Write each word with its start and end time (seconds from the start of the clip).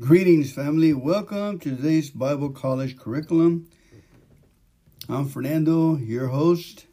Greetings, 0.00 0.52
family. 0.52 0.92
Welcome 0.92 1.60
to 1.60 1.76
today's 1.76 2.10
Bible 2.10 2.50
College 2.50 2.98
curriculum. 2.98 3.68
I'm 5.08 5.28
Fernando, 5.28 5.98
your 5.98 6.26
host. 6.26 6.86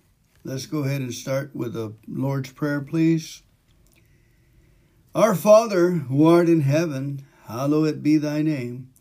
Let's 0.44 0.68
go 0.68 0.84
ahead 0.84 1.02
and 1.02 1.12
start 1.12 1.56
with 1.56 1.74
the 1.74 1.96
Lord's 2.08 2.52
Prayer, 2.52 2.80
please. 2.80 3.42
Our 5.16 5.34
Father, 5.34 5.94
who 5.94 6.28
art 6.28 6.48
in 6.48 6.62
heaven, 6.62 7.26
hallowed 7.46 8.04
be 8.04 8.18
thy 8.18 8.44
name. 8.44 8.92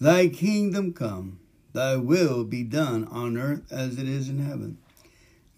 Thy 0.00 0.28
kingdom 0.28 0.94
come, 0.94 1.38
thy 1.74 1.96
will 1.96 2.44
be 2.44 2.62
done 2.62 3.04
on 3.08 3.36
earth 3.36 3.70
as 3.70 3.98
it 3.98 4.08
is 4.08 4.30
in 4.30 4.38
heaven. 4.38 4.78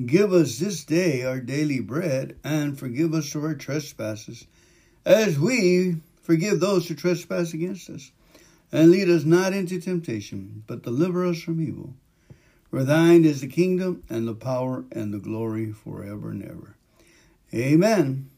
Give 0.04 0.32
us 0.32 0.58
this 0.58 0.84
day 0.84 1.22
our 1.22 1.38
daily 1.38 1.78
bread, 1.78 2.40
and 2.42 2.76
forgive 2.76 3.14
us 3.14 3.36
our 3.36 3.54
trespasses, 3.54 4.48
as 5.06 5.38
we 5.38 5.98
Forgive 6.24 6.58
those 6.58 6.88
who 6.88 6.94
trespass 6.94 7.52
against 7.52 7.90
us. 7.90 8.10
And 8.72 8.90
lead 8.90 9.08
us 9.08 9.24
not 9.24 9.52
into 9.52 9.78
temptation, 9.78 10.64
but 10.66 10.82
deliver 10.82 11.24
us 11.24 11.40
from 11.40 11.60
evil. 11.60 11.94
For 12.70 12.82
thine 12.82 13.24
is 13.24 13.40
the 13.40 13.46
kingdom 13.46 14.02
and 14.08 14.26
the 14.26 14.34
power 14.34 14.84
and 14.90 15.14
the 15.14 15.18
glory 15.18 15.70
forever 15.70 16.30
and 16.30 16.42
ever. 16.42 16.74
Amen. 17.54 18.30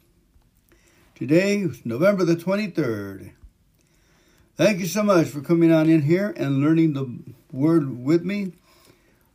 Today, 1.15 1.66
November 1.84 2.24
the 2.24 2.37
23rd. 2.37 3.30
Thank 4.57 4.80
you 4.80 4.87
so 4.87 5.02
much 5.02 5.29
for 5.29 5.41
coming 5.41 5.73
on 5.73 5.88
in 5.88 6.02
here 6.02 6.34
and 6.37 6.60
learning 6.60 6.93
the 6.93 7.18
word 7.52 8.05
with 8.05 8.24
me. 8.24 8.52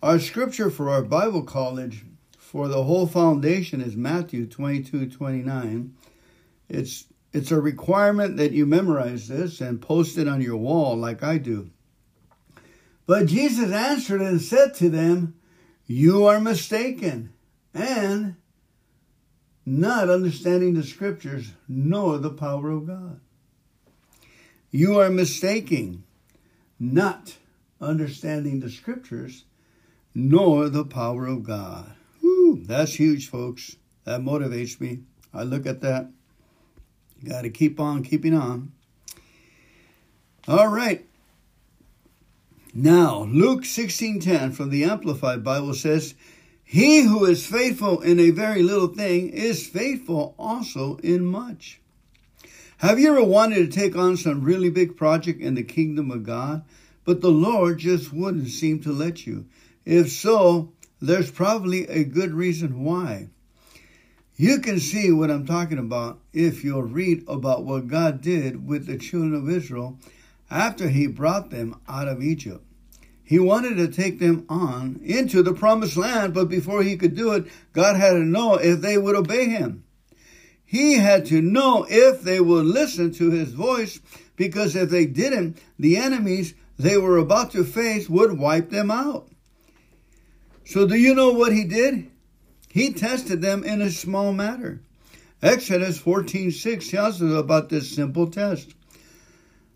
Our 0.03 0.19
scripture 0.19 0.69
for 0.69 0.89
our 0.89 1.01
Bible 1.01 1.43
college 1.43 2.03
for 2.37 2.67
the 2.67 2.83
whole 2.83 3.07
foundation 3.07 3.81
is 3.81 3.95
Matthew 3.95 4.45
22 4.45 5.09
29. 5.09 5.95
It's 6.69 7.05
it's 7.33 7.51
a 7.51 7.61
requirement 7.61 8.37
that 8.37 8.51
you 8.51 8.65
memorize 8.65 9.27
this 9.27 9.61
and 9.61 9.81
post 9.81 10.17
it 10.17 10.27
on 10.27 10.41
your 10.41 10.57
wall 10.57 10.95
like 10.95 11.23
I 11.23 11.37
do. 11.37 11.69
But 13.05 13.27
Jesus 13.27 13.71
answered 13.71 14.21
and 14.21 14.41
said 14.41 14.73
to 14.75 14.89
them, 14.89 15.35
You 15.85 16.25
are 16.25 16.39
mistaken, 16.39 17.33
and 17.73 18.35
not 19.65 20.09
understanding 20.09 20.73
the 20.73 20.83
scriptures 20.83 21.53
nor 21.67 22.17
the 22.17 22.31
power 22.31 22.69
of 22.69 22.87
God. 22.87 23.19
You 24.69 24.99
are 24.99 25.09
mistaking, 25.09 26.03
not 26.79 27.37
understanding 27.79 28.59
the 28.59 28.69
scriptures 28.69 29.45
nor 30.13 30.69
the 30.69 30.85
power 30.85 31.27
of 31.27 31.43
God. 31.43 31.93
Whew, 32.21 32.63
that's 32.65 32.93
huge, 32.93 33.29
folks. 33.29 33.75
That 34.03 34.21
motivates 34.21 34.79
me. 34.79 35.01
I 35.33 35.43
look 35.43 35.65
at 35.65 35.81
that 35.81 36.09
Got 37.23 37.43
to 37.43 37.49
keep 37.49 37.79
on 37.79 38.03
keeping 38.03 38.33
on. 38.33 38.71
All 40.47 40.67
right. 40.67 41.05
Now, 42.73 43.23
Luke 43.23 43.63
16:10 43.63 44.53
from 44.53 44.69
the 44.69 44.85
Amplified 44.85 45.43
Bible 45.43 45.73
says, 45.73 46.15
"He 46.63 47.01
who 47.01 47.25
is 47.25 47.45
faithful 47.45 47.99
in 48.01 48.19
a 48.19 48.31
very 48.31 48.63
little 48.63 48.87
thing 48.87 49.29
is 49.29 49.67
faithful 49.67 50.33
also 50.39 50.95
in 51.03 51.25
much." 51.25 51.79
Have 52.77 52.99
you 52.99 53.11
ever 53.11 53.23
wanted 53.23 53.57
to 53.57 53.79
take 53.79 53.95
on 53.95 54.17
some 54.17 54.43
really 54.43 54.71
big 54.71 54.97
project 54.97 55.39
in 55.39 55.53
the 55.53 55.63
kingdom 55.63 56.09
of 56.09 56.23
God, 56.23 56.63
but 57.05 57.21
the 57.21 57.29
Lord 57.29 57.77
just 57.77 58.11
wouldn't 58.11 58.47
seem 58.47 58.79
to 58.79 58.91
let 58.91 59.27
you? 59.27 59.45
If 59.85 60.11
so, 60.11 60.71
there's 60.99 61.29
probably 61.29 61.87
a 61.87 62.03
good 62.03 62.33
reason 62.33 62.83
why. 62.83 63.29
You 64.35 64.59
can 64.59 64.79
see 64.79 65.11
what 65.11 65.29
I'm 65.29 65.45
talking 65.45 65.77
about 65.77 66.19
if 66.33 66.63
you'll 66.63 66.83
read 66.83 67.23
about 67.27 67.63
what 67.63 67.87
God 67.87 68.21
did 68.21 68.67
with 68.67 68.87
the 68.87 68.97
children 68.97 69.35
of 69.35 69.49
Israel 69.49 69.99
after 70.49 70.89
he 70.89 71.07
brought 71.07 71.49
them 71.49 71.79
out 71.87 72.07
of 72.07 72.21
Egypt. 72.21 72.63
He 73.23 73.39
wanted 73.39 73.75
to 73.77 73.87
take 73.87 74.19
them 74.19 74.45
on 74.49 74.99
into 75.03 75.41
the 75.41 75.53
promised 75.53 75.95
land, 75.95 76.33
but 76.33 76.49
before 76.49 76.83
he 76.83 76.97
could 76.97 77.15
do 77.15 77.31
it, 77.31 77.45
God 77.71 77.95
had 77.95 78.11
to 78.11 78.25
know 78.25 78.55
if 78.55 78.81
they 78.81 78.97
would 78.97 79.15
obey 79.15 79.47
him. 79.47 79.85
He 80.65 80.95
had 80.95 81.25
to 81.27 81.41
know 81.41 81.85
if 81.89 82.21
they 82.21 82.41
would 82.41 82.65
listen 82.65 83.13
to 83.13 83.31
his 83.31 83.53
voice, 83.53 84.01
because 84.35 84.75
if 84.75 84.89
they 84.89 85.05
didn't, 85.05 85.59
the 85.79 85.95
enemies 85.95 86.53
they 86.77 86.97
were 86.97 87.17
about 87.17 87.51
to 87.51 87.63
face 87.63 88.09
would 88.09 88.37
wipe 88.37 88.69
them 88.69 88.91
out. 88.91 89.29
So, 90.65 90.85
do 90.85 90.95
you 90.95 91.15
know 91.15 91.31
what 91.31 91.53
he 91.53 91.63
did? 91.63 92.10
He 92.73 92.93
tested 92.93 93.41
them 93.41 93.63
in 93.63 93.81
a 93.81 93.91
small 93.91 94.33
matter. 94.33 94.81
Exodus 95.41 95.99
14:6 95.99 96.89
tells 96.89 97.21
us 97.21 97.33
about 97.33 97.69
this 97.69 97.89
simple 97.89 98.27
test. 98.27 98.75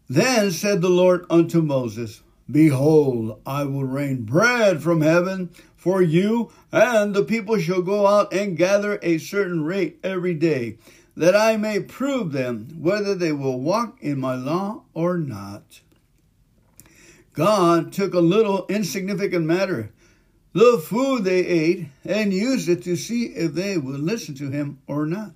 Then 0.08 0.52
said 0.52 0.82
the 0.82 0.90
Lord 0.90 1.26
unto 1.30 1.62
Moses, 1.62 2.22
Behold, 2.50 3.40
I 3.46 3.64
will 3.64 3.84
rain 3.84 4.22
bread 4.22 4.84
from 4.84 5.02
heaven 5.02 5.50
for 5.76 6.02
you, 6.02 6.52
and 6.72 7.16
the 7.16 7.24
people 7.24 7.58
shall 7.60 7.82
go 7.82 8.06
out 8.06 8.32
and 8.32 8.56
gather 8.56 9.00
a 9.02 9.18
certain 9.18 9.64
rate 9.64 10.00
every 10.04 10.36
day, 10.36 10.78
that 11.18 11.36
I 11.36 11.58
may 11.58 11.80
prove 11.80 12.32
them 12.32 12.68
whether 12.78 13.16
they 13.16 13.32
will 13.32 13.60
walk 13.60 13.98
in 14.00 14.20
my 14.20 14.36
law 14.36 14.84
or 14.94 15.18
not. 15.18 15.82
God 17.34 17.92
took 17.92 18.14
a 18.14 18.20
little 18.20 18.66
insignificant 18.70 19.46
matter 19.46 19.92
the 20.56 20.78
food 20.78 21.26
they 21.26 21.46
ate 21.46 21.86
and 22.06 22.32
used 22.32 22.70
it 22.70 22.82
to 22.82 22.96
see 22.96 23.26
if 23.26 23.54
they 23.54 23.78
would 23.78 24.00
listen 24.00 24.34
to 24.36 24.50
him 24.50 24.80
or 24.88 25.06
not. 25.06 25.34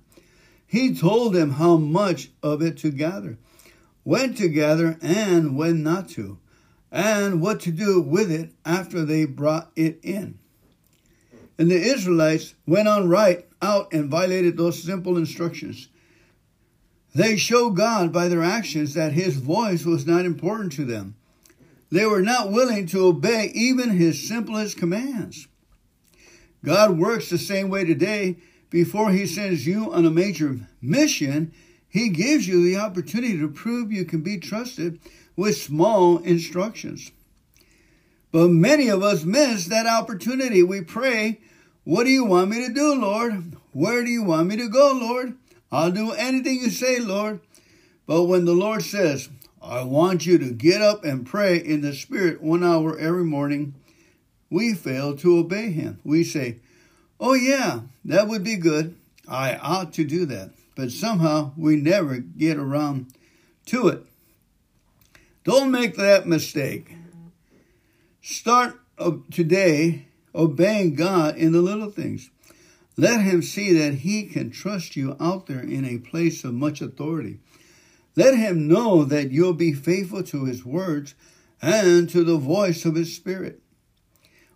He 0.66 0.94
told 0.94 1.34
them 1.34 1.50
how 1.50 1.76
much 1.76 2.30
of 2.42 2.62
it 2.62 2.78
to 2.78 2.90
gather, 2.90 3.36
when 4.02 4.32
to 4.36 4.48
gather 4.48 4.96
and 5.02 5.58
when 5.58 5.82
not 5.82 6.08
to, 6.10 6.38
and 6.90 7.42
what 7.42 7.60
to 7.60 7.70
do 7.70 8.00
with 8.00 8.30
it 8.30 8.52
after 8.64 9.04
they 9.04 9.26
brought 9.26 9.70
it 9.76 10.00
in. 10.02 10.38
And 11.58 11.70
the 11.70 11.76
Israelites 11.76 12.54
went 12.66 12.88
on 12.88 13.10
right 13.10 13.46
out 13.60 13.92
and 13.92 14.10
violated 14.10 14.56
those 14.56 14.82
simple 14.82 15.18
instructions. 15.18 15.88
They 17.14 17.36
showed 17.36 17.76
God 17.76 18.10
by 18.10 18.28
their 18.28 18.42
actions 18.42 18.94
that 18.94 19.12
his 19.12 19.36
voice 19.36 19.84
was 19.84 20.06
not 20.06 20.24
important 20.24 20.72
to 20.72 20.86
them. 20.86 21.16
They 21.90 22.06
were 22.06 22.22
not 22.22 22.52
willing 22.52 22.86
to 22.88 23.06
obey 23.06 23.50
even 23.54 23.90
his 23.90 24.26
simplest 24.26 24.76
commands. 24.76 25.48
God 26.64 26.98
works 26.98 27.30
the 27.30 27.38
same 27.38 27.68
way 27.68 27.84
today. 27.84 28.36
Before 28.68 29.10
he 29.10 29.26
sends 29.26 29.66
you 29.66 29.92
on 29.92 30.06
a 30.06 30.10
major 30.10 30.60
mission, 30.80 31.52
he 31.88 32.08
gives 32.08 32.46
you 32.46 32.64
the 32.64 32.76
opportunity 32.76 33.36
to 33.38 33.48
prove 33.48 33.90
you 33.90 34.04
can 34.04 34.20
be 34.20 34.38
trusted 34.38 35.00
with 35.34 35.56
small 35.56 36.18
instructions. 36.18 37.10
But 38.30 38.48
many 38.48 38.88
of 38.88 39.02
us 39.02 39.24
miss 39.24 39.66
that 39.66 39.86
opportunity. 39.86 40.62
We 40.62 40.82
pray, 40.82 41.40
What 41.82 42.04
do 42.04 42.10
you 42.10 42.24
want 42.24 42.50
me 42.50 42.64
to 42.64 42.72
do, 42.72 42.94
Lord? 42.94 43.56
Where 43.72 44.04
do 44.04 44.10
you 44.10 44.22
want 44.22 44.46
me 44.46 44.56
to 44.56 44.68
go, 44.68 44.92
Lord? 44.92 45.36
I'll 45.72 45.90
do 45.90 46.12
anything 46.12 46.60
you 46.60 46.70
say, 46.70 47.00
Lord. 47.00 47.40
But 48.06 48.24
when 48.24 48.44
the 48.44 48.52
Lord 48.52 48.82
says, 48.82 49.28
I 49.62 49.84
want 49.84 50.24
you 50.24 50.38
to 50.38 50.52
get 50.52 50.80
up 50.80 51.04
and 51.04 51.26
pray 51.26 51.56
in 51.56 51.82
the 51.82 51.92
Spirit 51.92 52.42
one 52.42 52.64
hour 52.64 52.98
every 52.98 53.24
morning. 53.24 53.74
We 54.48 54.74
fail 54.74 55.16
to 55.18 55.38
obey 55.38 55.70
Him. 55.70 56.00
We 56.02 56.24
say, 56.24 56.56
Oh, 57.20 57.34
yeah, 57.34 57.80
that 58.04 58.28
would 58.28 58.42
be 58.42 58.56
good. 58.56 58.96
I 59.28 59.56
ought 59.56 59.92
to 59.94 60.04
do 60.04 60.24
that. 60.26 60.50
But 60.74 60.90
somehow 60.90 61.52
we 61.56 61.76
never 61.76 62.18
get 62.18 62.56
around 62.56 63.12
to 63.66 63.88
it. 63.88 64.06
Don't 65.44 65.70
make 65.70 65.96
that 65.96 66.26
mistake. 66.26 66.96
Start 68.22 68.80
today 69.30 70.06
obeying 70.34 70.94
God 70.94 71.36
in 71.36 71.52
the 71.52 71.60
little 71.60 71.90
things. 71.90 72.30
Let 72.96 73.20
Him 73.20 73.42
see 73.42 73.72
that 73.74 73.94
He 73.94 74.24
can 74.24 74.50
trust 74.50 74.96
you 74.96 75.16
out 75.20 75.46
there 75.46 75.60
in 75.60 75.84
a 75.84 75.98
place 75.98 76.44
of 76.44 76.54
much 76.54 76.80
authority. 76.80 77.40
Let 78.20 78.34
him 78.34 78.68
know 78.68 79.04
that 79.04 79.30
you'll 79.30 79.54
be 79.54 79.72
faithful 79.72 80.22
to 80.24 80.44
his 80.44 80.62
words 80.62 81.14
and 81.62 82.06
to 82.10 82.22
the 82.22 82.36
voice 82.36 82.84
of 82.84 82.94
his 82.94 83.16
spirit. 83.16 83.62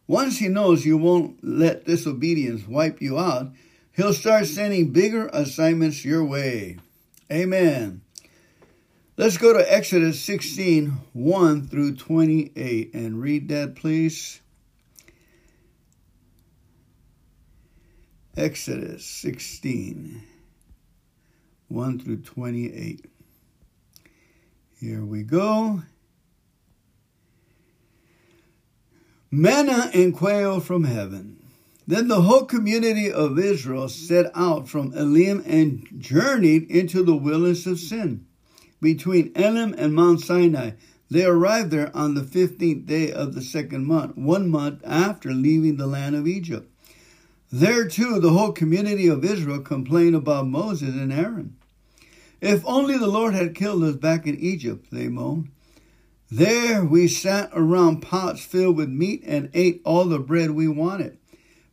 Once 0.07 0.37
he 0.37 0.49
knows 0.49 0.85
you 0.85 0.99
won't 0.99 1.43
let 1.43 1.87
disobedience 1.87 2.69
wipe 2.69 3.01
you 3.01 3.19
out, 3.19 3.53
he'll 3.93 4.13
start 4.13 4.45
sending 4.45 4.93
bigger 4.93 5.29
assignments 5.33 6.05
your 6.05 6.23
way. 6.23 6.77
Amen. 7.33 8.03
Let's 9.17 9.39
go 9.39 9.55
to 9.55 9.73
Exodus 9.73 10.21
16 10.21 10.99
1 11.15 11.67
through 11.67 11.95
28 11.95 12.93
and 12.93 13.19
read 13.19 13.49
that, 13.49 13.77
please. 13.77 14.43
Exodus 18.37 19.07
16 19.07 20.23
1 21.69 21.99
through 21.99 22.21
28. 22.21 23.07
Here 24.85 25.03
we 25.03 25.23
go. 25.23 25.81
Manna 29.31 29.91
and 29.95 30.15
quail 30.15 30.61
from 30.61 30.85
heaven. 30.85 31.43
Then 31.87 32.09
the 32.09 32.21
whole 32.21 32.45
community 32.45 33.11
of 33.11 33.39
Israel 33.39 33.89
set 33.89 34.31
out 34.35 34.69
from 34.69 34.93
Elim 34.93 35.43
and 35.47 35.89
journeyed 35.97 36.71
into 36.71 37.03
the 37.03 37.17
wilderness 37.17 37.65
of 37.65 37.79
Sin. 37.79 38.27
between 38.83 39.33
Elim 39.35 39.75
and 39.79 39.95
Mount 39.95 40.21
Sinai. 40.21 40.73
They 41.11 41.25
arrived 41.25 41.71
there 41.71 41.91
on 41.97 42.13
the 42.13 42.21
15th 42.21 42.85
day 42.85 43.11
of 43.11 43.35
the 43.35 43.41
second 43.41 43.87
month, 43.87 44.19
one 44.19 44.51
month 44.51 44.83
after 44.85 45.33
leaving 45.33 45.79
the 45.79 45.87
land 45.87 46.15
of 46.15 46.29
Egypt. 46.29 46.71
There 47.51 47.89
too, 47.89 48.21
the 48.21 48.35
whole 48.35 48.53
community 48.53 49.07
of 49.07 49.25
Israel 49.25 49.61
complained 49.61 50.15
about 50.15 50.47
Moses 50.47 50.95
and 50.95 51.11
Aaron. 51.11 51.57
If 52.45 52.63
only 52.67 52.99
the 52.99 53.07
Lord 53.07 53.33
had 53.33 53.55
killed 53.55 53.83
us 53.85 53.97
back 53.97 54.27
in 54.27 54.39
Egypt, 54.39 54.89
they 54.93 55.09
moaned. 55.09 55.51
There 56.31 56.85
we 56.85 57.09
sat 57.09 57.49
around 57.55 58.03
pots 58.03 58.45
filled 58.45 58.77
with 58.77 58.91
meat 58.91 59.23
and 59.25 59.49
ate 59.55 59.81
all 59.83 60.05
the 60.05 60.19
bread 60.19 60.51
we 60.51 60.69
wanted. 60.69 61.17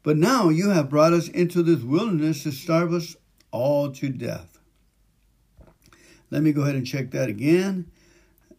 But 0.01 0.15
now 0.15 0.47
you 0.47 0.69
have 0.69 0.89
brought 0.89 1.11
us 1.11 1.27
into 1.27 1.61
this 1.61 1.83
wilderness 1.83 2.43
to 2.43 2.53
starve 2.53 2.93
us 2.93 3.17
all 3.51 3.91
to 3.91 4.07
death. 4.07 4.59
Let 6.29 6.41
me 6.41 6.53
go 6.53 6.61
ahead 6.61 6.75
and 6.75 6.87
check 6.87 7.11
that 7.11 7.27
again. 7.27 7.91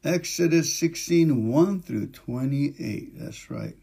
Exodus 0.04 0.76
16 0.76 1.48
1 1.48 1.80
through 1.80 2.08
28. 2.08 3.18
That's 3.18 3.50
right. 3.50 3.78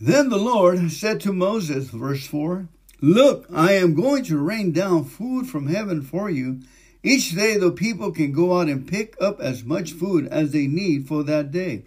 Then 0.00 0.28
the 0.28 0.38
Lord 0.38 0.92
said 0.92 1.20
to 1.22 1.32
Moses, 1.32 1.88
verse 1.88 2.28
4 2.28 2.68
Look, 3.00 3.46
I 3.52 3.72
am 3.72 3.94
going 3.94 4.24
to 4.24 4.38
rain 4.38 4.72
down 4.72 5.04
food 5.04 5.46
from 5.46 5.66
heaven 5.66 6.02
for 6.02 6.30
you. 6.30 6.60
Each 7.02 7.34
day 7.34 7.56
the 7.56 7.70
people 7.70 8.10
can 8.10 8.32
go 8.32 8.58
out 8.58 8.68
and 8.68 8.88
pick 8.88 9.14
up 9.20 9.40
as 9.40 9.64
much 9.64 9.92
food 9.92 10.26
as 10.28 10.52
they 10.52 10.66
need 10.66 11.06
for 11.06 11.22
that 11.24 11.52
day. 11.52 11.84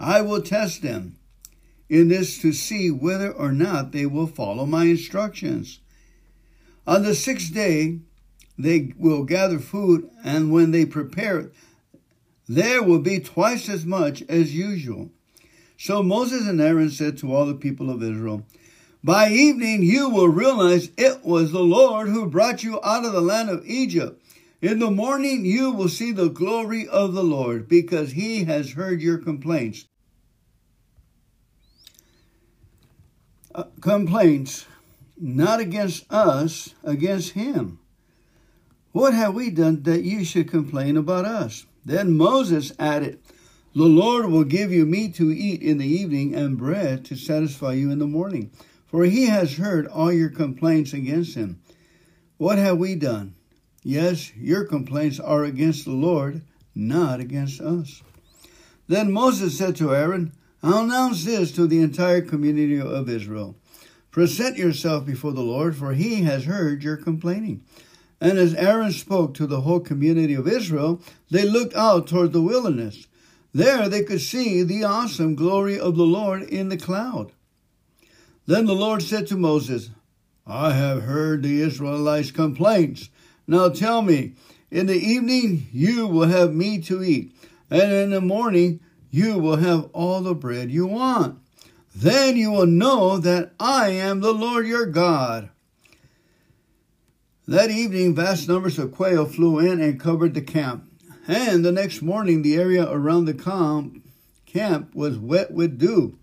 I 0.00 0.22
will 0.22 0.40
test 0.40 0.82
them 0.82 1.16
in 1.88 2.08
this 2.08 2.40
to 2.42 2.52
see 2.52 2.90
whether 2.90 3.30
or 3.30 3.52
not 3.52 3.92
they 3.92 4.06
will 4.06 4.26
follow 4.26 4.64
my 4.64 4.84
instructions. 4.84 5.80
On 6.86 7.02
the 7.02 7.14
sixth 7.14 7.52
day, 7.52 7.98
they 8.58 8.92
will 8.96 9.24
gather 9.24 9.58
food, 9.58 10.10
and 10.24 10.50
when 10.50 10.70
they 10.70 10.84
prepare 10.84 11.38
it, 11.38 11.52
there 12.48 12.82
will 12.82 12.98
be 12.98 13.20
twice 13.20 13.68
as 13.68 13.84
much 13.84 14.22
as 14.28 14.54
usual. 14.54 15.10
So 15.76 16.02
Moses 16.02 16.48
and 16.48 16.60
Aaron 16.60 16.90
said 16.90 17.18
to 17.18 17.32
all 17.32 17.46
the 17.46 17.54
people 17.54 17.90
of 17.90 18.02
Israel, 18.02 18.44
By 19.02 19.30
evening 19.30 19.82
you 19.82 20.08
will 20.10 20.28
realize 20.28 20.90
it 20.96 21.24
was 21.24 21.52
the 21.52 21.62
Lord 21.62 22.08
who 22.08 22.26
brought 22.26 22.64
you 22.64 22.80
out 22.82 23.04
of 23.04 23.12
the 23.12 23.20
land 23.20 23.48
of 23.48 23.64
Egypt. 23.66 24.20
In 24.60 24.80
the 24.80 24.90
morning 24.90 25.44
you 25.44 25.70
will 25.70 25.88
see 25.88 26.10
the 26.10 26.28
glory 26.28 26.88
of 26.88 27.12
the 27.12 27.22
Lord, 27.22 27.68
because 27.68 28.12
he 28.12 28.44
has 28.44 28.72
heard 28.72 29.00
your 29.00 29.18
complaints. 29.18 29.86
Uh, 33.54 33.64
complaints, 33.80 34.66
not 35.16 35.60
against 35.60 36.12
us, 36.12 36.74
against 36.82 37.32
him. 37.32 37.78
What 38.92 39.14
have 39.14 39.34
we 39.34 39.50
done 39.50 39.84
that 39.84 40.02
you 40.02 40.24
should 40.24 40.50
complain 40.50 40.96
about 40.96 41.24
us? 41.24 41.66
Then 41.84 42.16
Moses 42.16 42.72
added, 42.80 43.20
The 43.74 43.84
Lord 43.84 44.26
will 44.26 44.44
give 44.44 44.72
you 44.72 44.84
meat 44.86 45.14
to 45.16 45.30
eat 45.30 45.62
in 45.62 45.78
the 45.78 45.86
evening 45.86 46.34
and 46.34 46.58
bread 46.58 47.04
to 47.06 47.16
satisfy 47.16 47.74
you 47.74 47.92
in 47.92 48.00
the 48.00 48.06
morning, 48.06 48.50
for 48.88 49.04
he 49.04 49.26
has 49.26 49.56
heard 49.56 49.86
all 49.86 50.12
your 50.12 50.30
complaints 50.30 50.92
against 50.92 51.34
him. 51.34 51.60
What 52.38 52.58
have 52.58 52.78
we 52.78 52.94
done? 52.94 53.34
Yes, 53.82 54.34
your 54.34 54.64
complaints 54.64 55.20
are 55.20 55.44
against 55.44 55.84
the 55.84 55.92
Lord, 55.92 56.42
not 56.74 57.20
against 57.20 57.60
us. 57.60 58.02
Then 58.86 59.12
Moses 59.12 59.56
said 59.56 59.76
to 59.76 59.94
Aaron, 59.94 60.32
I'll 60.62 60.84
announce 60.84 61.24
this 61.24 61.52
to 61.52 61.66
the 61.66 61.80
entire 61.80 62.22
community 62.22 62.80
of 62.80 63.08
Israel. 63.08 63.56
Present 64.10 64.56
yourself 64.56 65.04
before 65.06 65.32
the 65.32 65.42
Lord, 65.42 65.76
for 65.76 65.92
he 65.92 66.22
has 66.22 66.46
heard 66.46 66.82
your 66.82 66.96
complaining. 66.96 67.62
And 68.20 68.38
as 68.38 68.54
Aaron 68.54 68.90
spoke 68.92 69.34
to 69.34 69.46
the 69.46 69.60
whole 69.60 69.80
community 69.80 70.34
of 70.34 70.48
Israel, 70.48 71.00
they 71.30 71.44
looked 71.44 71.74
out 71.74 72.06
toward 72.06 72.32
the 72.32 72.42
wilderness. 72.42 73.06
There 73.54 73.88
they 73.88 74.02
could 74.02 74.20
see 74.20 74.62
the 74.62 74.84
awesome 74.84 75.34
glory 75.34 75.78
of 75.78 75.96
the 75.96 76.04
Lord 76.04 76.42
in 76.42 76.68
the 76.68 76.76
cloud. 76.76 77.32
Then 78.48 78.64
the 78.64 78.74
Lord 78.74 79.02
said 79.02 79.26
to 79.26 79.36
Moses, 79.36 79.90
I 80.46 80.72
have 80.72 81.02
heard 81.02 81.42
the 81.42 81.60
Israelites' 81.60 82.30
complaints. 82.30 83.10
Now 83.46 83.68
tell 83.68 84.00
me, 84.00 84.36
in 84.70 84.86
the 84.86 84.96
evening 84.96 85.66
you 85.70 86.06
will 86.06 86.28
have 86.28 86.54
meat 86.54 86.86
to 86.86 87.04
eat, 87.04 87.36
and 87.70 87.92
in 87.92 88.08
the 88.08 88.22
morning 88.22 88.80
you 89.10 89.38
will 89.38 89.56
have 89.56 89.90
all 89.92 90.22
the 90.22 90.34
bread 90.34 90.70
you 90.70 90.86
want. 90.86 91.38
Then 91.94 92.38
you 92.38 92.50
will 92.50 92.66
know 92.66 93.18
that 93.18 93.52
I 93.60 93.90
am 93.90 94.20
the 94.20 94.32
Lord 94.32 94.66
your 94.66 94.86
God. 94.86 95.50
That 97.46 97.70
evening, 97.70 98.14
vast 98.14 98.48
numbers 98.48 98.78
of 98.78 98.92
quail 98.92 99.26
flew 99.26 99.58
in 99.58 99.78
and 99.82 100.00
covered 100.00 100.32
the 100.32 100.40
camp. 100.40 100.90
And 101.26 101.62
the 101.66 101.72
next 101.72 102.00
morning, 102.00 102.40
the 102.40 102.56
area 102.56 102.90
around 102.90 103.26
the 103.26 103.34
camp 104.46 104.94
was 104.94 105.18
wet 105.18 105.50
with 105.50 105.78
dew. 105.78 106.18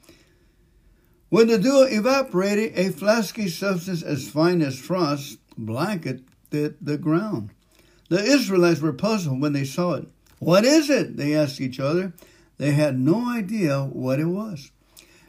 When 1.30 1.48
the 1.48 1.58
dew 1.58 1.84
evaporated, 1.90 2.78
a 2.78 2.92
flasky 2.92 3.50
substance 3.50 4.04
as 4.04 4.30
fine 4.30 4.62
as 4.62 4.80
frost 4.80 5.40
blanketed 5.58 6.26
the 6.52 6.98
ground. 6.98 7.50
The 8.10 8.22
Israelites 8.22 8.82
were 8.82 8.94
puzzled 8.94 9.42
when 9.42 9.54
they 9.54 9.64
saw 9.64 9.96
it. 9.96 10.08
What 10.40 10.66
is 10.66 10.90
it? 10.90 11.18
They 11.18 11.34
asked 11.34 11.60
each 11.60 11.80
other. 11.80 12.14
They 12.58 12.72
had 12.72 13.00
no 13.00 13.30
idea 13.30 13.84
what 13.84 14.20
it 14.20 14.26
was. 14.26 14.72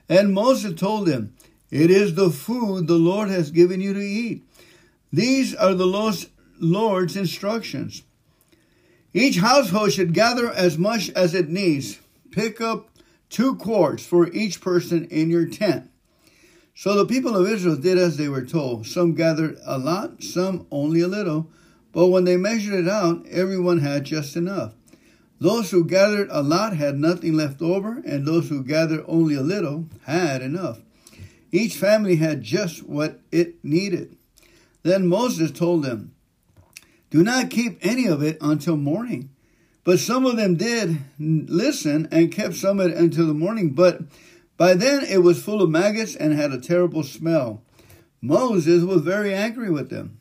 And 0.08 0.34
Moses 0.34 0.78
told 0.78 1.06
them, 1.06 1.34
It 1.70 1.90
is 1.90 2.14
the 2.14 2.30
food 2.30 2.86
the 2.86 2.94
Lord 2.94 3.30
has 3.30 3.50
given 3.50 3.80
you 3.80 3.94
to 3.94 4.00
eat. 4.00 4.44
These 5.12 5.54
are 5.54 5.74
the 5.74 5.86
Lord's 6.60 7.16
instructions. 7.16 8.02
Each 9.14 9.38
household 9.38 9.92
should 9.92 10.12
gather 10.12 10.52
as 10.52 10.76
much 10.76 11.08
as 11.10 11.34
it 11.34 11.48
needs. 11.48 11.98
Pick 12.30 12.60
up 12.60 12.90
two 13.30 13.56
quarts 13.56 14.04
for 14.04 14.28
each 14.32 14.60
person 14.60 15.06
in 15.06 15.30
your 15.30 15.46
tent. 15.46 15.90
So 16.74 16.94
the 16.94 17.06
people 17.06 17.34
of 17.34 17.48
Israel 17.48 17.76
did 17.76 17.96
as 17.96 18.16
they 18.16 18.28
were 18.28 18.44
told. 18.44 18.86
Some 18.86 19.14
gathered 19.14 19.56
a 19.64 19.78
lot, 19.78 20.22
some 20.22 20.66
only 20.70 21.00
a 21.00 21.08
little. 21.08 21.50
But 21.92 22.08
when 22.08 22.24
they 22.24 22.36
measured 22.36 22.74
it 22.74 22.88
out, 22.88 23.26
everyone 23.28 23.78
had 23.78 24.04
just 24.04 24.36
enough. 24.36 24.74
Those 25.38 25.70
who 25.70 25.84
gathered 25.84 26.28
a 26.30 26.42
lot 26.42 26.76
had 26.76 26.98
nothing 26.98 27.34
left 27.34 27.62
over, 27.62 28.02
and 28.04 28.26
those 28.26 28.48
who 28.48 28.62
gathered 28.62 29.04
only 29.06 29.34
a 29.34 29.42
little 29.42 29.86
had 30.04 30.42
enough. 30.42 30.80
Each 31.50 31.76
family 31.76 32.16
had 32.16 32.42
just 32.42 32.82
what 32.86 33.20
it 33.32 33.62
needed. 33.64 34.16
Then 34.82 35.06
Moses 35.06 35.50
told 35.50 35.82
them, 35.82 36.14
Do 37.10 37.22
not 37.22 37.50
keep 37.50 37.78
any 37.80 38.06
of 38.06 38.22
it 38.22 38.38
until 38.40 38.76
morning. 38.76 39.30
But 39.86 40.00
some 40.00 40.26
of 40.26 40.36
them 40.36 40.56
did 40.56 40.98
listen 41.16 42.08
and 42.10 42.32
kept 42.32 42.56
some 42.56 42.80
of 42.80 42.90
it 42.90 42.96
until 42.96 43.28
the 43.28 43.34
morning. 43.34 43.70
But 43.70 44.00
by 44.56 44.74
then 44.74 45.04
it 45.04 45.22
was 45.22 45.40
full 45.40 45.62
of 45.62 45.70
maggots 45.70 46.16
and 46.16 46.32
had 46.32 46.50
a 46.50 46.60
terrible 46.60 47.04
smell. 47.04 47.62
Moses 48.20 48.82
was 48.82 49.02
very 49.02 49.32
angry 49.32 49.70
with 49.70 49.88
them. 49.88 50.18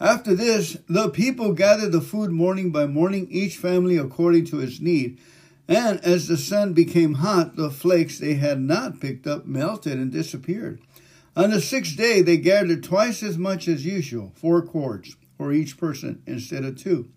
After 0.00 0.32
this, 0.32 0.76
the 0.88 1.10
people 1.10 1.54
gathered 1.54 1.90
the 1.90 2.00
food 2.00 2.30
morning 2.30 2.70
by 2.70 2.86
morning, 2.86 3.26
each 3.32 3.56
family 3.56 3.96
according 3.96 4.44
to 4.46 4.60
its 4.60 4.78
need. 4.78 5.18
And 5.66 5.98
as 6.04 6.28
the 6.28 6.36
sun 6.36 6.72
became 6.72 7.14
hot, 7.14 7.56
the 7.56 7.70
flakes 7.70 8.20
they 8.20 8.34
had 8.34 8.60
not 8.60 9.00
picked 9.00 9.26
up 9.26 9.44
melted 9.44 9.98
and 9.98 10.12
disappeared. 10.12 10.80
On 11.34 11.50
the 11.50 11.60
sixth 11.60 11.96
day, 11.96 12.22
they 12.22 12.36
gathered 12.36 12.84
twice 12.84 13.24
as 13.24 13.38
much 13.38 13.66
as 13.66 13.84
usual, 13.84 14.30
four 14.36 14.62
quarts 14.62 15.16
for 15.36 15.52
each 15.52 15.76
person 15.76 16.22
instead 16.28 16.64
of 16.64 16.76
two. 16.76 17.10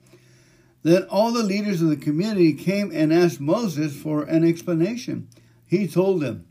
Then 0.84 1.04
all 1.04 1.32
the 1.32 1.44
leaders 1.44 1.82
of 1.82 1.90
the 1.90 1.96
community 1.96 2.54
came 2.54 2.92
and 2.92 3.14
asked 3.14 3.40
Moses 3.40 3.96
for 3.96 4.24
an 4.24 4.44
explanation. 4.44 5.28
He 5.66 5.88
told 5.88 6.22
them, 6.22 6.46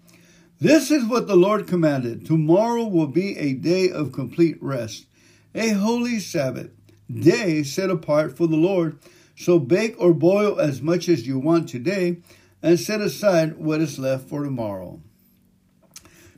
This 0.58 0.90
is 0.90 1.04
what 1.04 1.26
the 1.26 1.37
Lord 1.37 1.66
commanded. 1.66 2.25
Tomorrow 2.25 2.84
will 2.84 3.08
be 3.08 3.37
a 3.37 3.54
day 3.54 3.90
of 3.90 4.12
complete 4.12 4.56
rest, 4.62 5.06
a 5.54 5.70
holy 5.70 6.20
Sabbath, 6.20 6.70
day 7.12 7.62
set 7.62 7.90
apart 7.90 8.37
for 8.37 8.46
the 8.46 8.56
Lord. 8.56 8.99
So 9.37 9.58
bake 9.58 9.94
or 9.99 10.14
boil 10.14 10.60
as 10.60 10.82
much 10.82 11.08
as 11.08 11.26
you 11.26 11.38
want 11.38 11.68
today, 11.68 12.18
and 12.62 12.78
set 12.78 13.00
aside 13.00 13.56
what 13.56 13.80
is 13.80 13.99
left 13.99 14.28
for 14.28 14.44
tomorrow. 14.44 15.00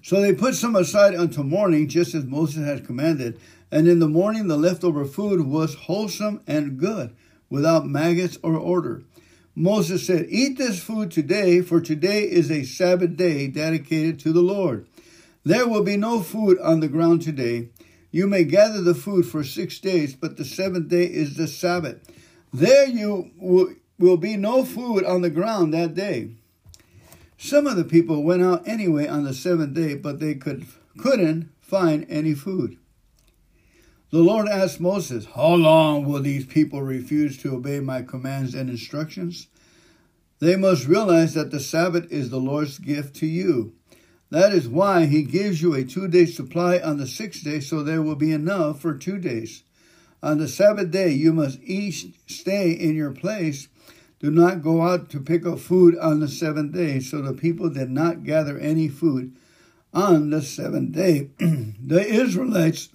So 0.02 0.20
they 0.20 0.32
put 0.32 0.54
some 0.54 0.76
aside 0.76 1.14
until 1.14 1.44
morning, 1.44 1.88
just 1.88 2.14
as 2.14 2.24
Moses 2.24 2.64
had 2.64 2.86
commanded. 2.86 3.40
And 3.70 3.88
in 3.88 4.00
the 4.00 4.08
morning, 4.08 4.48
the 4.48 4.56
leftover 4.56 5.04
food 5.04 5.46
was 5.46 5.74
wholesome 5.74 6.42
and 6.46 6.78
good, 6.78 7.14
without 7.52 7.86
maggots 7.86 8.38
or 8.42 8.56
odor. 8.56 9.02
Moses 9.54 10.06
said, 10.06 10.24
Eat 10.30 10.56
this 10.56 10.82
food 10.82 11.10
today, 11.10 11.60
for 11.60 11.82
today 11.82 12.22
is 12.22 12.50
a 12.50 12.64
Sabbath 12.64 13.14
day 13.14 13.46
dedicated 13.46 14.18
to 14.20 14.32
the 14.32 14.40
Lord. 14.40 14.86
There 15.44 15.68
will 15.68 15.82
be 15.82 15.98
no 15.98 16.22
food 16.22 16.58
on 16.60 16.80
the 16.80 16.88
ground 16.88 17.20
today. 17.20 17.68
You 18.10 18.26
may 18.26 18.44
gather 18.44 18.80
the 18.80 18.94
food 18.94 19.26
for 19.26 19.44
six 19.44 19.78
days, 19.78 20.16
but 20.16 20.38
the 20.38 20.46
seventh 20.46 20.88
day 20.88 21.04
is 21.04 21.36
the 21.36 21.46
Sabbath. 21.46 22.00
There 22.54 22.88
you 22.88 23.30
will, 23.36 23.74
will 23.98 24.16
be 24.16 24.38
no 24.38 24.64
food 24.64 25.04
on 25.04 25.20
the 25.20 25.30
ground 25.30 25.74
that 25.74 25.94
day. 25.94 26.30
Some 27.36 27.66
of 27.66 27.76
the 27.76 27.84
people 27.84 28.22
went 28.22 28.42
out 28.42 28.66
anyway 28.66 29.06
on 29.06 29.24
the 29.24 29.34
seventh 29.34 29.74
day, 29.74 29.94
but 29.94 30.20
they 30.20 30.36
could, 30.36 30.64
couldn't 30.96 31.50
find 31.60 32.06
any 32.08 32.32
food. 32.32 32.78
The 34.12 34.20
Lord 34.20 34.46
asked 34.46 34.78
Moses, 34.78 35.24
How 35.34 35.54
long 35.54 36.04
will 36.04 36.20
these 36.20 36.44
people 36.44 36.82
refuse 36.82 37.38
to 37.38 37.56
obey 37.56 37.80
my 37.80 38.02
commands 38.02 38.54
and 38.54 38.68
instructions? 38.68 39.46
They 40.38 40.54
must 40.54 40.86
realize 40.86 41.32
that 41.32 41.50
the 41.50 41.58
Sabbath 41.58 42.12
is 42.12 42.28
the 42.28 42.38
Lord's 42.38 42.78
gift 42.78 43.16
to 43.16 43.26
you. 43.26 43.72
That 44.28 44.52
is 44.52 44.68
why 44.68 45.06
he 45.06 45.22
gives 45.22 45.62
you 45.62 45.72
a 45.72 45.82
two 45.82 46.08
day 46.08 46.26
supply 46.26 46.78
on 46.78 46.98
the 46.98 47.06
sixth 47.06 47.42
day, 47.42 47.60
so 47.60 47.82
there 47.82 48.02
will 48.02 48.14
be 48.14 48.32
enough 48.32 48.82
for 48.82 48.92
two 48.92 49.16
days. 49.16 49.62
On 50.22 50.36
the 50.36 50.46
Sabbath 50.46 50.90
day, 50.90 51.08
you 51.12 51.32
must 51.32 51.58
each 51.62 52.08
stay 52.26 52.70
in 52.70 52.94
your 52.94 53.12
place. 53.12 53.68
Do 54.20 54.30
not 54.30 54.62
go 54.62 54.82
out 54.82 55.08
to 55.08 55.20
pick 55.20 55.46
up 55.46 55.58
food 55.58 55.96
on 55.96 56.20
the 56.20 56.28
seventh 56.28 56.74
day. 56.74 57.00
So 57.00 57.22
the 57.22 57.32
people 57.32 57.70
did 57.70 57.90
not 57.90 58.24
gather 58.24 58.58
any 58.58 58.88
food 58.88 59.34
on 59.94 60.28
the 60.28 60.42
seventh 60.42 60.92
day. 60.92 61.30
the 61.38 62.06
Israelites 62.06 62.90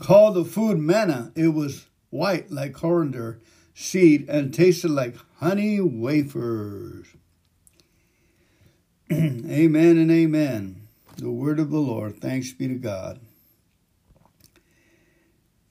called 0.00 0.34
the 0.34 0.44
food 0.44 0.78
manna. 0.78 1.30
It 1.36 1.48
was 1.48 1.86
white 2.10 2.50
like 2.50 2.72
coriander 2.72 3.40
seed 3.74 4.28
and 4.28 4.52
tasted 4.52 4.90
like 4.90 5.16
honey 5.38 5.80
wafers. 5.80 7.06
amen 9.12 9.98
and 9.98 10.10
amen. 10.10 10.88
The 11.16 11.30
word 11.30 11.60
of 11.60 11.70
the 11.70 11.78
Lord. 11.78 12.20
Thanks 12.20 12.52
be 12.52 12.68
to 12.68 12.74
God. 12.74 13.20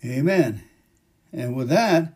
Amen. 0.03 0.63
And 1.33 1.55
with 1.55 1.69
that, 1.69 2.13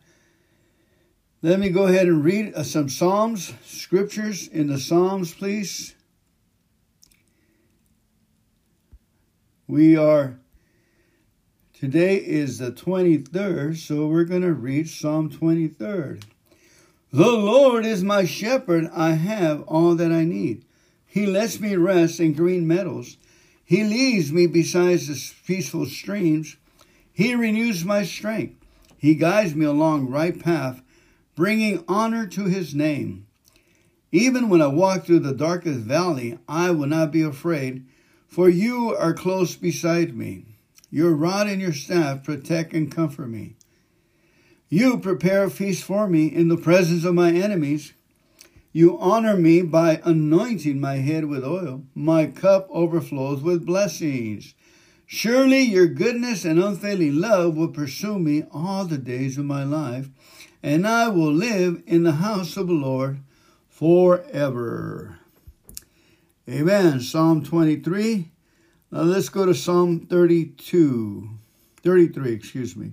let 1.42 1.60
me 1.60 1.68
go 1.68 1.86
ahead 1.86 2.06
and 2.06 2.24
read 2.24 2.54
uh, 2.54 2.62
some 2.62 2.88
Psalms, 2.88 3.52
scriptures 3.64 4.48
in 4.48 4.68
the 4.68 4.78
Psalms, 4.78 5.34
please. 5.34 5.94
We 9.66 9.96
are 9.96 10.38
Today 11.80 12.18
is 12.18 12.58
the 12.58 12.70
23rd, 12.70 13.76
so 13.76 14.06
we're 14.06 14.22
going 14.22 14.42
to 14.42 14.52
read 14.52 14.88
Psalm 14.88 15.28
23rd. 15.28 16.22
The 17.12 17.32
Lord 17.32 17.84
is 17.84 18.04
my 18.04 18.24
shepherd, 18.24 18.88
I 18.94 19.14
have 19.14 19.62
all 19.62 19.96
that 19.96 20.12
I 20.12 20.22
need. 20.22 20.64
He 21.04 21.26
lets 21.26 21.58
me 21.58 21.74
rest 21.74 22.20
in 22.20 22.34
green 22.34 22.68
meadows. 22.68 23.16
He 23.64 23.82
leads 23.82 24.30
me 24.30 24.46
beside 24.46 25.00
the 25.00 25.32
peaceful 25.44 25.86
streams. 25.86 26.56
He 27.12 27.34
renews 27.34 27.84
my 27.84 28.04
strength. 28.04 28.54
He 28.96 29.16
guides 29.16 29.56
me 29.56 29.66
along 29.66 30.10
right 30.10 30.38
path, 30.38 30.80
bringing 31.34 31.84
honor 31.88 32.28
to 32.28 32.44
his 32.44 32.72
name. 32.72 33.26
Even 34.12 34.48
when 34.48 34.62
I 34.62 34.68
walk 34.68 35.06
through 35.06 35.20
the 35.20 35.34
darkest 35.34 35.80
valley, 35.80 36.38
I 36.48 36.70
will 36.70 36.86
not 36.86 37.10
be 37.10 37.22
afraid, 37.22 37.84
for 38.28 38.48
you 38.48 38.94
are 38.94 39.12
close 39.12 39.56
beside 39.56 40.16
me. 40.16 40.53
Your 40.94 41.12
rod 41.16 41.48
and 41.48 41.60
your 41.60 41.72
staff 41.72 42.22
protect 42.22 42.72
and 42.72 42.88
comfort 42.88 43.26
me. 43.26 43.56
You 44.68 45.00
prepare 45.00 45.42
a 45.42 45.50
feast 45.50 45.82
for 45.82 46.06
me 46.08 46.28
in 46.28 46.46
the 46.46 46.56
presence 46.56 47.02
of 47.02 47.16
my 47.16 47.32
enemies. 47.32 47.94
You 48.70 48.96
honor 49.00 49.36
me 49.36 49.62
by 49.62 50.00
anointing 50.04 50.80
my 50.80 50.98
head 50.98 51.24
with 51.24 51.44
oil. 51.44 51.82
My 51.96 52.26
cup 52.26 52.68
overflows 52.70 53.42
with 53.42 53.66
blessings. 53.66 54.54
Surely 55.04 55.62
your 55.62 55.88
goodness 55.88 56.44
and 56.44 56.62
unfailing 56.62 57.20
love 57.20 57.56
will 57.56 57.72
pursue 57.72 58.20
me 58.20 58.44
all 58.52 58.84
the 58.84 58.96
days 58.96 59.36
of 59.36 59.46
my 59.46 59.64
life, 59.64 60.10
and 60.62 60.86
I 60.86 61.08
will 61.08 61.32
live 61.32 61.82
in 61.88 62.04
the 62.04 62.12
house 62.12 62.56
of 62.56 62.68
the 62.68 62.72
Lord 62.72 63.18
forever. 63.68 65.18
Amen. 66.48 67.00
Psalm 67.00 67.42
23 67.42 68.30
now 68.94 69.02
let's 69.02 69.28
go 69.28 69.44
to 69.44 69.54
Psalm 69.54 70.06
32, 70.06 71.28
33, 71.82 72.32
excuse 72.32 72.76
me. 72.76 72.92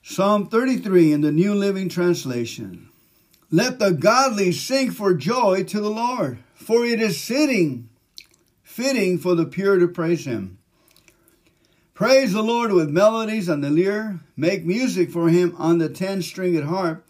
Psalm 0.00 0.46
33 0.46 1.12
in 1.12 1.22
the 1.22 1.32
New 1.32 1.56
Living 1.56 1.88
Translation. 1.88 2.88
Let 3.50 3.80
the 3.80 3.90
godly 3.90 4.52
sing 4.52 4.92
for 4.92 5.12
joy 5.12 5.64
to 5.64 5.80
the 5.80 5.90
Lord, 5.90 6.38
for 6.54 6.84
it 6.84 7.00
is 7.00 7.20
sitting, 7.20 7.88
fitting 8.62 9.18
for 9.18 9.34
the 9.34 9.44
pure 9.44 9.80
to 9.80 9.88
praise 9.88 10.24
him. 10.24 10.58
Praise 11.92 12.32
the 12.32 12.44
Lord 12.44 12.70
with 12.70 12.90
melodies 12.90 13.48
on 13.48 13.60
the 13.60 13.70
lyre, 13.70 14.20
make 14.36 14.64
music 14.64 15.10
for 15.10 15.30
him 15.30 15.52
on 15.58 15.78
the 15.78 15.88
ten 15.88 16.22
stringed 16.22 16.62
harp, 16.62 17.04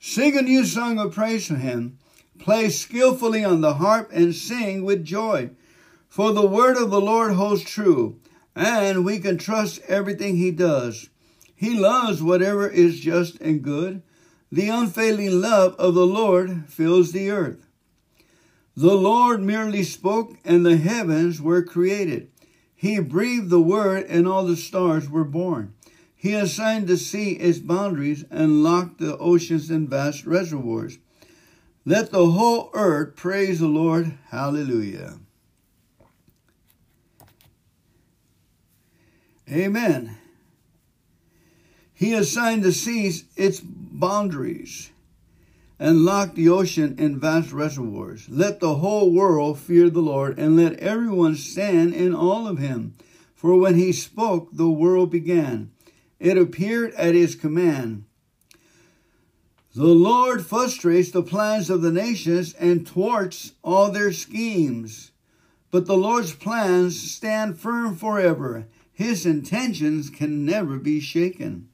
sing 0.00 0.36
a 0.36 0.42
new 0.42 0.64
song 0.64 0.98
of 0.98 1.14
praise 1.14 1.46
to 1.46 1.54
him, 1.54 1.98
play 2.40 2.68
skillfully 2.68 3.44
on 3.44 3.60
the 3.60 3.74
harp, 3.74 4.10
and 4.12 4.34
sing 4.34 4.82
with 4.82 5.04
joy. 5.04 5.50
For 6.08 6.32
the 6.32 6.46
word 6.46 6.76
of 6.76 6.90
the 6.90 7.00
Lord 7.00 7.34
holds 7.34 7.62
true, 7.62 8.18
and 8.54 9.04
we 9.04 9.18
can 9.18 9.38
trust 9.38 9.80
everything 9.88 10.36
he 10.36 10.50
does. 10.50 11.10
He 11.54 11.78
loves 11.78 12.22
whatever 12.22 12.68
is 12.68 13.00
just 13.00 13.40
and 13.40 13.62
good. 13.62 14.02
The 14.52 14.68
unfailing 14.68 15.40
love 15.40 15.74
of 15.76 15.94
the 15.94 16.06
Lord 16.06 16.64
fills 16.68 17.12
the 17.12 17.30
earth. 17.30 17.66
The 18.76 18.94
Lord 18.94 19.42
merely 19.42 19.82
spoke, 19.82 20.36
and 20.44 20.64
the 20.64 20.76
heavens 20.76 21.40
were 21.40 21.62
created. 21.62 22.30
He 22.74 23.00
breathed 23.00 23.48
the 23.48 23.60
word, 23.60 24.04
and 24.08 24.28
all 24.28 24.44
the 24.44 24.56
stars 24.56 25.08
were 25.08 25.24
born. 25.24 25.74
He 26.14 26.34
assigned 26.34 26.86
the 26.86 26.96
sea 26.96 27.32
its 27.32 27.58
boundaries 27.58 28.24
and 28.30 28.62
locked 28.62 28.98
the 28.98 29.16
oceans 29.16 29.70
in 29.70 29.88
vast 29.88 30.26
reservoirs. 30.26 30.98
Let 31.84 32.10
the 32.10 32.26
whole 32.26 32.70
earth 32.74 33.16
praise 33.16 33.60
the 33.60 33.68
Lord. 33.68 34.18
Hallelujah. 34.30 35.20
Amen. 39.50 40.18
He 41.94 42.12
assigned 42.12 42.62
the 42.62 42.72
seas 42.72 43.24
its 43.36 43.60
boundaries 43.60 44.90
and 45.78 46.04
locked 46.04 46.34
the 46.34 46.48
ocean 46.48 46.96
in 46.98 47.20
vast 47.20 47.52
reservoirs. 47.52 48.28
Let 48.28 48.60
the 48.60 48.76
whole 48.76 49.12
world 49.12 49.58
fear 49.58 49.88
the 49.88 50.00
Lord 50.00 50.38
and 50.38 50.56
let 50.56 50.78
everyone 50.80 51.36
stand 51.36 51.94
in 51.94 52.14
awe 52.14 52.48
of 52.48 52.58
him. 52.58 52.94
For 53.34 53.56
when 53.56 53.76
he 53.76 53.92
spoke, 53.92 54.48
the 54.52 54.68
world 54.68 55.10
began. 55.10 55.70
It 56.18 56.38
appeared 56.38 56.94
at 56.94 57.14
his 57.14 57.34
command. 57.34 58.04
The 59.74 59.84
Lord 59.84 60.44
frustrates 60.44 61.10
the 61.10 61.22
plans 61.22 61.68
of 61.68 61.82
the 61.82 61.92
nations 61.92 62.54
and 62.54 62.88
thwarts 62.88 63.52
all 63.62 63.90
their 63.90 64.12
schemes. 64.12 65.12
But 65.70 65.86
the 65.86 65.96
Lord's 65.96 66.32
plans 66.32 66.98
stand 66.98 67.58
firm 67.58 67.94
forever 67.94 68.66
his 68.96 69.26
intentions 69.26 70.08
can 70.08 70.46
never 70.46 70.78
be 70.78 70.98
shaken. 70.98 71.68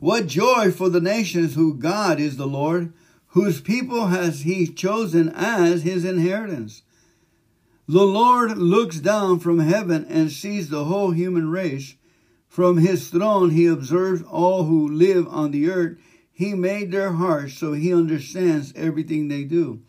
What 0.00 0.26
joy 0.26 0.72
for 0.72 0.88
the 0.88 1.00
nations 1.00 1.54
who 1.54 1.72
God 1.72 2.18
is 2.18 2.36
the 2.36 2.48
Lord, 2.48 2.92
whose 3.28 3.60
people 3.60 4.08
has 4.08 4.40
he 4.40 4.66
chosen 4.66 5.28
as 5.28 5.84
his 5.84 6.04
inheritance. 6.04 6.82
The 7.86 8.02
Lord 8.02 8.58
looks 8.58 8.98
down 8.98 9.38
from 9.38 9.60
heaven 9.60 10.04
and 10.08 10.32
sees 10.32 10.68
the 10.68 10.86
whole 10.86 11.12
human 11.12 11.48
race. 11.48 11.94
From 12.48 12.78
his 12.78 13.08
throne 13.08 13.50
he 13.50 13.66
observes 13.66 14.22
all 14.22 14.64
who 14.64 14.88
live 14.88 15.28
on 15.28 15.52
the 15.52 15.70
earth. 15.70 15.96
He 16.32 16.54
made 16.54 16.90
their 16.90 17.12
hearts 17.12 17.54
so 17.54 17.72
he 17.72 17.94
understands 17.94 18.72
everything 18.74 19.28
they 19.28 19.44
do. 19.44 19.82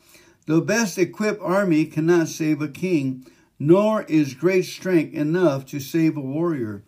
The 0.45 0.61
best 0.61 0.99
equipped 0.99 1.41
army 1.41 1.85
cannot 1.85 2.27
save 2.27 2.61
a 2.61 2.67
king, 2.67 3.25
nor 3.63 4.03
is 4.03 4.33
great 4.33 4.65
strength 4.65 5.13
enough 5.13 5.65
to 5.65 5.79
save 5.79 6.17
a 6.17 6.21
warrior. 6.21 6.83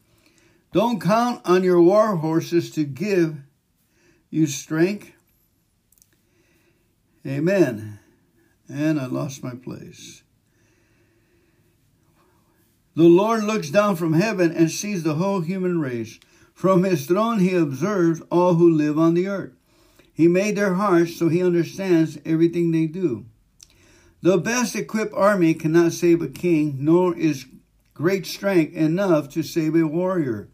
Don't 0.74 1.00
count 1.00 1.42
on 1.46 1.64
your 1.64 1.82
war 1.82 2.18
horses 2.18 2.70
to 2.72 2.84
give 2.84 3.38
you 4.30 4.46
strength. 4.46 5.14
Amen. 7.26 8.00
And 8.68 9.00
I 9.00 9.06
lost 9.06 9.42
my 9.42 9.56
place. 9.56 10.24
The 12.96 13.04
Lord 13.04 13.46
looks 13.46 13.70
down 13.70 13.96
from 13.96 14.14
heaven 14.14 14.52
and 14.52 14.70
sees 14.70 15.04
the 15.04 15.16
whole 15.16 15.40
human 15.40 15.80
race. 15.80 16.20
From 16.54 16.84
his 16.84 17.06
throne 17.06 17.40
he 17.40 17.56
observes 17.56 18.22
all 18.30 18.56
who 18.56 18.70
live 18.70 19.00
on 19.00 19.14
the 19.14 19.28
earth. 19.28 19.54
He 20.14 20.28
made 20.28 20.58
their 20.58 20.74
hearts 20.74 21.16
so 21.16 21.30
he 21.30 21.42
understands 21.42 22.18
everything 22.26 22.72
they 22.72 22.88
do. 22.88 23.26
The 24.26 24.40
best 24.40 24.76
equipped 24.76 25.14
army 25.14 25.54
cannot 25.54 25.92
save 25.92 26.20
a 26.20 26.28
king, 26.28 26.78
nor 26.80 27.16
is 27.16 27.46
great 27.94 28.26
strength 28.26 28.74
enough 28.74 29.30
to 29.30 29.44
save 29.44 29.76
a 29.76 29.86
warrior. 29.86 30.50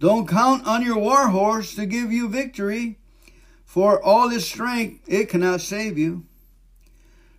Don't 0.00 0.26
count 0.26 0.66
on 0.66 0.82
your 0.82 0.96
war 0.96 1.28
horse 1.28 1.74
to 1.74 1.84
give 1.84 2.10
you 2.10 2.30
victory, 2.30 2.98
for 3.66 4.02
all 4.02 4.30
its 4.30 4.46
strength 4.46 5.04
it 5.06 5.28
cannot 5.28 5.60
save 5.60 5.98
you. 5.98 6.24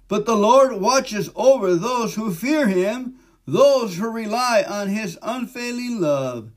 But 0.07 0.27
the 0.27 0.35
Lord 0.35 0.79
watches 0.79 1.31
over 1.35 1.73
those 1.73 2.13
who 2.13 2.31
fear 2.31 2.67
him, 2.67 3.15
those 3.47 3.97
who 3.97 4.07
rely 4.07 4.63
on 4.69 4.89
his 4.89 5.17
unfailing 5.23 5.99
love. 5.99 6.51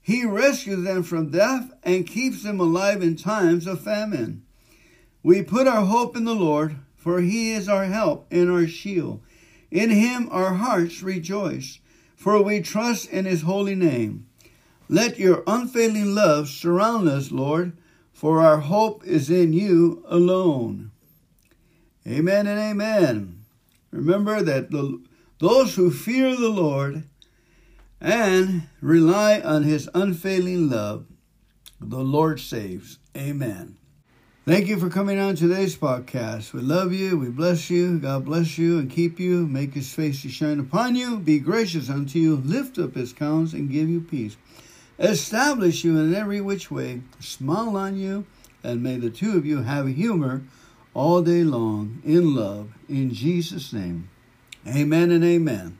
He 0.00 0.24
rescues 0.24 0.84
them 0.84 1.02
from 1.02 1.32
death 1.32 1.70
and 1.82 2.06
keeps 2.06 2.44
them 2.44 2.60
alive 2.60 3.02
in 3.02 3.14
times 3.14 3.66
of 3.66 3.82
famine. 3.82 4.46
We 5.22 5.42
put 5.42 5.66
our 5.66 5.84
hope 5.84 6.16
in 6.16 6.24
the 6.24 6.34
Lord 6.34 6.78
for 7.02 7.20
he 7.20 7.50
is 7.50 7.68
our 7.68 7.86
help 7.86 8.28
and 8.30 8.48
our 8.48 8.64
shield. 8.64 9.20
In 9.72 9.90
him 9.90 10.28
our 10.30 10.54
hearts 10.54 11.02
rejoice, 11.02 11.80
for 12.14 12.40
we 12.40 12.60
trust 12.60 13.10
in 13.10 13.24
his 13.24 13.42
holy 13.42 13.74
name. 13.74 14.28
Let 14.88 15.18
your 15.18 15.42
unfailing 15.48 16.14
love 16.14 16.48
surround 16.48 17.08
us, 17.08 17.32
Lord, 17.32 17.76
for 18.12 18.40
our 18.40 18.58
hope 18.58 19.04
is 19.04 19.30
in 19.30 19.52
you 19.52 20.04
alone. 20.06 20.92
Amen 22.06 22.46
and 22.46 22.60
amen. 22.60 23.46
Remember 23.90 24.40
that 24.40 24.70
the, 24.70 25.02
those 25.40 25.74
who 25.74 25.90
fear 25.90 26.36
the 26.36 26.50
Lord 26.50 27.02
and 28.00 28.68
rely 28.80 29.40
on 29.40 29.64
his 29.64 29.90
unfailing 29.92 30.70
love, 30.70 31.06
the 31.80 31.98
Lord 31.98 32.38
saves. 32.38 33.00
Amen. 33.16 33.78
Thank 34.44 34.66
you 34.66 34.76
for 34.76 34.90
coming 34.90 35.20
on 35.20 35.36
today's 35.36 35.76
podcast. 35.76 36.52
We 36.52 36.62
love 36.62 36.92
you. 36.92 37.16
We 37.16 37.28
bless 37.28 37.70
you. 37.70 38.00
God 38.00 38.24
bless 38.24 38.58
you 38.58 38.80
and 38.80 38.90
keep 38.90 39.20
you. 39.20 39.46
Make 39.46 39.72
his 39.72 39.94
face 39.94 40.22
to 40.22 40.28
shine 40.28 40.58
upon 40.58 40.96
you. 40.96 41.20
Be 41.20 41.38
gracious 41.38 41.88
unto 41.88 42.18
you. 42.18 42.34
Lift 42.38 42.76
up 42.76 42.96
his 42.96 43.12
countenance 43.12 43.52
and 43.52 43.70
give 43.70 43.88
you 43.88 44.00
peace. 44.00 44.36
Establish 44.98 45.84
you 45.84 45.96
in 45.96 46.12
every 46.12 46.40
which 46.40 46.72
way. 46.72 47.02
Smile 47.20 47.76
on 47.76 47.96
you. 47.96 48.26
And 48.64 48.82
may 48.82 48.96
the 48.96 49.10
two 49.10 49.36
of 49.36 49.46
you 49.46 49.62
have 49.62 49.86
humor 49.86 50.42
all 50.92 51.22
day 51.22 51.44
long 51.44 52.02
in 52.04 52.34
love. 52.34 52.72
In 52.88 53.14
Jesus' 53.14 53.72
name. 53.72 54.10
Amen 54.66 55.12
and 55.12 55.22
amen. 55.22 55.78